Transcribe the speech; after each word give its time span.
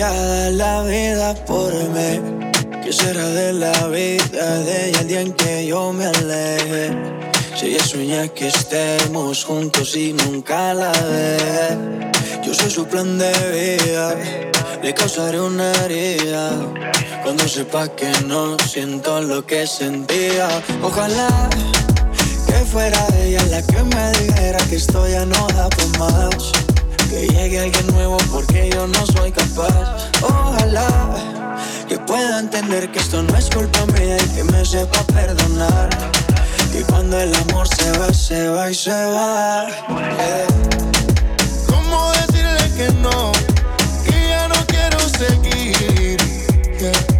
ella 0.00 0.12
da 0.12 0.50
la 0.50 0.82
vida 0.84 1.34
por 1.44 1.74
mí. 1.74 2.12
¿Qué 2.82 2.90
será 2.90 3.28
de 3.28 3.52
la 3.52 3.86
vida 3.88 4.58
de 4.60 4.88
ella 4.88 5.00
el 5.00 5.08
día 5.08 5.20
en 5.20 5.32
que 5.34 5.66
yo 5.66 5.92
me 5.92 6.06
aleje? 6.06 6.96
Si 7.54 7.66
ella 7.66 7.84
sueña 7.84 8.28
que 8.28 8.48
estemos 8.48 9.44
juntos 9.44 9.94
y 9.96 10.14
nunca 10.14 10.72
la 10.72 10.90
deje. 10.92 11.76
Yo 12.42 12.54
soy 12.54 12.70
su 12.70 12.86
plan 12.86 13.18
de 13.18 13.30
vida, 13.58 14.16
le 14.82 14.94
causaré 14.94 15.38
una 15.38 15.70
herida. 15.84 16.50
Cuando 17.22 17.46
sepa 17.46 17.86
que 17.88 18.10
no 18.24 18.58
siento 18.58 19.20
lo 19.20 19.44
que 19.44 19.66
sentía, 19.66 20.48
ojalá 20.82 21.28
que 22.46 22.64
fuera 22.72 23.06
ella 23.22 23.44
la 23.50 23.60
que 23.62 23.82
me 23.82 24.12
dijera 24.12 24.58
que 24.70 24.76
esto 24.76 25.06
ya 25.06 25.26
no 25.26 25.46
da 25.48 25.68
por 25.68 25.98
más 25.98 26.69
que 27.10 27.26
llegue 27.26 27.58
alguien 27.58 27.86
nuevo 27.88 28.18
porque 28.30 28.70
yo 28.72 28.86
no 28.86 29.04
soy 29.04 29.32
capaz. 29.32 30.08
Ojalá 30.22 30.86
que 31.88 31.98
pueda 31.98 32.38
entender 32.38 32.88
que 32.92 33.00
esto 33.00 33.20
no 33.24 33.36
es 33.36 33.50
culpa 33.50 33.84
mía 33.86 34.16
y 34.16 34.28
que 34.36 34.44
me 34.44 34.64
sepa 34.64 35.02
perdonar. 35.12 35.90
Que 36.72 36.82
cuando 36.84 37.18
el 37.18 37.34
amor 37.34 37.66
se 37.66 37.90
va, 37.98 38.14
se 38.14 38.48
va 38.48 38.70
y 38.70 38.74
se 38.76 38.92
va. 38.92 39.66
¿Cómo 41.66 42.12
decirle 42.12 42.70
que 42.76 42.92
no? 43.02 43.32
Que 44.04 44.28
ya 44.28 44.46
no 44.46 44.64
quiero 44.66 45.00
seguir. 45.00 46.20
Si 46.78 47.19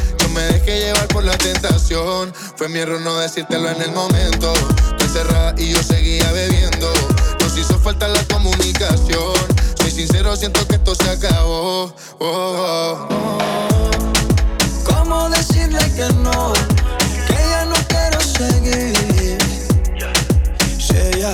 Me 0.33 0.41
dejé 0.43 0.79
llevar 0.79 1.07
por 1.09 1.23
la 1.23 1.37
tentación. 1.37 2.33
Fue 2.55 2.69
mi 2.69 2.79
error 2.79 3.01
no 3.01 3.17
decírtelo 3.19 3.69
en 3.69 3.81
el 3.81 3.91
momento. 3.91 4.53
Tú 4.97 5.03
encerrada 5.03 5.53
y 5.57 5.73
yo 5.73 5.83
seguía 5.83 6.31
bebiendo. 6.31 6.91
Nos 7.39 7.57
hizo 7.57 7.77
falta 7.79 8.07
la 8.07 8.23
comunicación. 8.25 9.33
Soy 9.75 9.91
sincero, 9.91 10.35
siento 10.35 10.65
que 10.67 10.75
esto 10.75 10.95
se 10.95 11.09
acabó. 11.09 11.93
Oh, 12.19 13.07
oh. 13.09 13.37
¿Cómo 14.85 15.29
decirle 15.29 15.79
que 15.95 16.13
no? 16.15 16.53
Que 17.27 17.33
ya 17.33 17.65
no 17.65 17.75
quiero 17.87 18.21
seguir. 18.21 19.37
Si 20.79 20.95
ella 20.95 21.33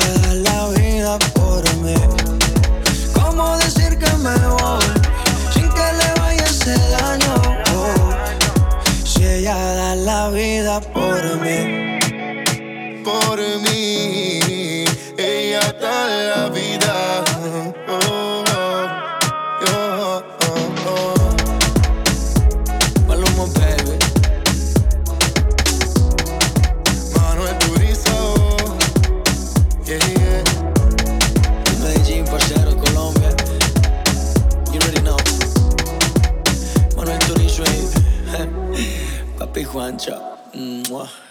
por 11.07 11.23
mí. 11.40 11.59
por 13.03 13.40
mí. 13.40 14.84
Ella 15.18 15.72
da 15.81 16.07
la 16.29 16.50
vida. 16.50 17.23
Oh, 17.88 18.44
oh, 19.72 20.23
oh. 20.91 21.16
Maluma, 23.07 23.46
baby. 23.56 23.96
Manuel 27.16 27.57
Turizo. 27.59 28.19
Yeah, 29.85 30.00
yeah. 30.19 30.44
Medellín, 31.81 32.25
parcero, 32.25 32.75
Colombia. 32.84 33.31
You 34.73 34.79
already 34.81 35.01
know. 35.01 35.17
Manuel 36.97 37.19
Turizo 37.19 37.63
y 37.63 39.40
Papi 39.40 39.63
Juancho. 39.63 40.37
Mwah. 40.53 41.27